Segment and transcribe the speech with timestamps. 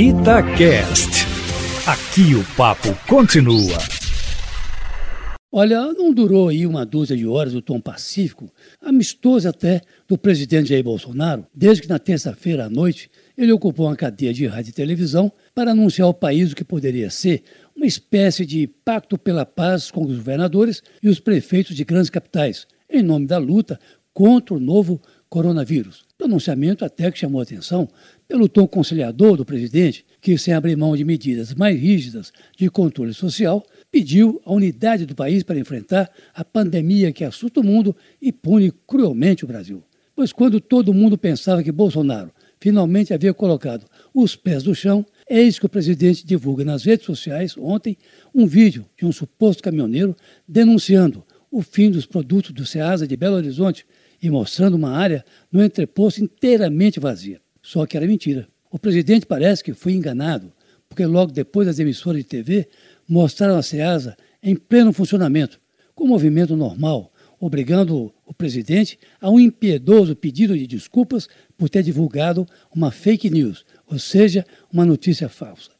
[0.00, 1.26] Itacast.
[1.84, 3.76] Aqui o papo continua.
[5.50, 8.48] Olha, não durou aí uma dúzia de horas o tom pacífico,
[8.80, 13.96] amistoso até, do presidente Jair Bolsonaro, desde que na terça-feira à noite ele ocupou uma
[13.96, 17.42] cadeia de rádio e televisão para anunciar ao país o que poderia ser
[17.74, 22.68] uma espécie de pacto pela paz com os governadores e os prefeitos de grandes capitais,
[22.88, 23.80] em nome da luta
[24.18, 26.04] contra o novo coronavírus.
[26.16, 27.88] Pronunciamento até que chamou atenção
[28.26, 33.14] pelo tom conciliador do presidente, que, sem abrir mão de medidas mais rígidas de controle
[33.14, 38.32] social, pediu a unidade do país para enfrentar a pandemia que assusta o mundo e
[38.32, 39.82] pune cruelmente o Brasil.
[40.14, 45.58] Pois quando todo mundo pensava que Bolsonaro finalmente havia colocado os pés no chão, eis
[45.58, 47.96] que o presidente divulga nas redes sociais ontem
[48.34, 50.16] um vídeo de um suposto caminhoneiro
[50.46, 53.86] denunciando o fim dos produtos do Ceasa de Belo Horizonte
[54.22, 57.40] e mostrando uma área no entreposto inteiramente vazia.
[57.62, 58.48] Só que era mentira.
[58.70, 60.52] O presidente parece que foi enganado,
[60.88, 62.68] porque logo depois das emissoras de TV
[63.08, 65.60] mostraram a SEASA em pleno funcionamento,
[65.94, 72.46] com movimento normal, obrigando o presidente a um impiedoso pedido de desculpas por ter divulgado
[72.74, 75.70] uma fake news, ou seja, uma notícia falsa.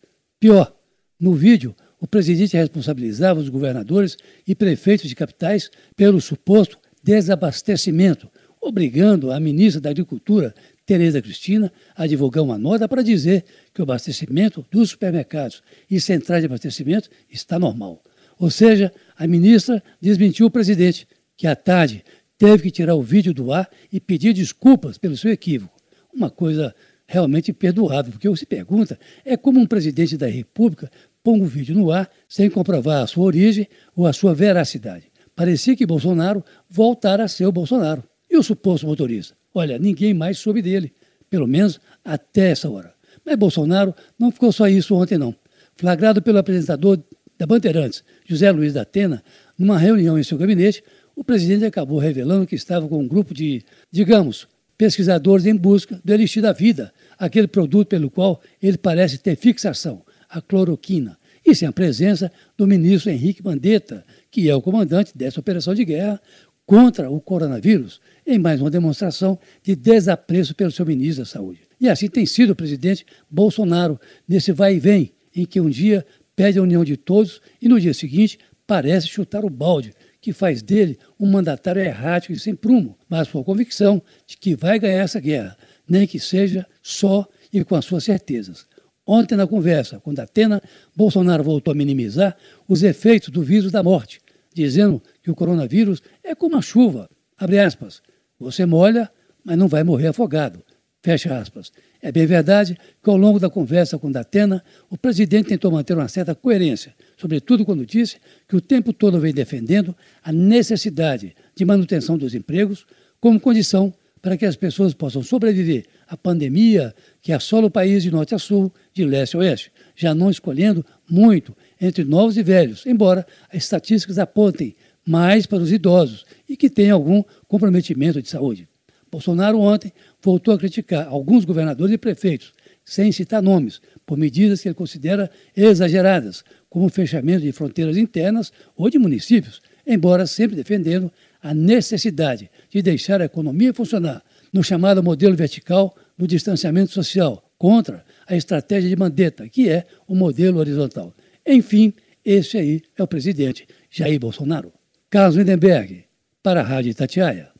[0.40, 0.74] Pior,
[1.18, 6.78] no vídeo, o presidente responsabilizava os governadores e prefeitos de capitais pelo suposto
[7.08, 13.80] desabastecimento, obrigando a ministra da Agricultura, Tereza Cristina, a divulgar uma nota para dizer que
[13.80, 18.02] o abastecimento dos supermercados e centrais de abastecimento está normal.
[18.38, 22.04] Ou seja, a ministra desmentiu o presidente, que à tarde
[22.36, 25.80] teve que tirar o vídeo do ar e pedir desculpas pelo seu equívoco.
[26.12, 26.74] Uma coisa
[27.06, 30.90] realmente perdoável, porque se pergunta é como um presidente da República
[31.24, 35.07] põe um vídeo no ar sem comprovar a sua origem ou a sua veracidade.
[35.38, 38.02] Parecia que Bolsonaro voltara a ser o Bolsonaro.
[38.28, 39.36] E o suposto motorista?
[39.54, 40.92] Olha, ninguém mais soube dele,
[41.30, 42.92] pelo menos até essa hora.
[43.24, 45.32] Mas Bolsonaro não ficou só isso ontem, não.
[45.76, 46.98] Flagrado pelo apresentador
[47.38, 49.22] da Bandeirantes, José Luiz da Atena,
[49.56, 50.82] numa reunião em seu gabinete,
[51.14, 56.12] o presidente acabou revelando que estava com um grupo de, digamos, pesquisadores em busca do
[56.12, 61.16] elixir da vida, aquele produto pelo qual ele parece ter fixação, a cloroquina,
[61.50, 65.82] e sem a presença do ministro Henrique Mandetta, que é o comandante dessa operação de
[65.82, 66.20] guerra
[66.66, 71.60] contra o coronavírus, em mais uma demonstração de desapreço pelo seu ministro da Saúde.
[71.80, 73.98] E assim tem sido o presidente Bolsonaro
[74.28, 76.04] nesse vai e vem, em que um dia
[76.36, 80.60] pede a união de todos e no dia seguinte parece chutar o balde, que faz
[80.60, 85.02] dele um mandatário errático e sem prumo, mas com a convicção de que vai ganhar
[85.02, 85.56] essa guerra,
[85.88, 88.66] nem que seja só e com as suas certezas.
[89.10, 90.60] Ontem, na conversa com Datena,
[90.94, 92.36] Bolsonaro voltou a minimizar
[92.68, 94.20] os efeitos do vírus da morte,
[94.52, 97.08] dizendo que o coronavírus é como a chuva.
[97.38, 98.02] Abre aspas.
[98.38, 99.10] Você molha,
[99.42, 100.62] mas não vai morrer afogado.
[101.02, 101.72] Fecha aspas.
[102.02, 106.06] É bem verdade que ao longo da conversa com Datena, o presidente tentou manter uma
[106.06, 112.18] certa coerência, sobretudo quando disse que o tempo todo vem defendendo a necessidade de manutenção
[112.18, 112.84] dos empregos
[113.18, 113.90] como condição
[114.20, 118.38] para que as pessoas possam sobreviver à pandemia que assola o país de norte a
[118.38, 123.64] sul, de leste a oeste, já não escolhendo muito entre novos e velhos, embora as
[123.64, 124.74] estatísticas apontem
[125.06, 128.68] mais para os idosos e que têm algum comprometimento de saúde.
[129.10, 129.92] Bolsonaro ontem
[130.22, 132.52] voltou a criticar alguns governadores e prefeitos,
[132.84, 138.52] sem citar nomes, por medidas que ele considera exageradas, como o fechamento de fronteiras internas
[138.76, 141.10] ou de municípios, embora sempre defendendo
[141.42, 144.22] a necessidade de deixar a economia funcionar
[144.52, 150.14] no chamado modelo vertical do distanciamento social, contra a estratégia de Mandetta, que é o
[150.14, 151.14] modelo horizontal.
[151.46, 151.92] Enfim,
[152.24, 154.72] esse aí é o presidente Jair Bolsonaro.
[155.10, 156.04] Carlos Lindenberg,
[156.42, 157.57] para a Rádio Itatiaia.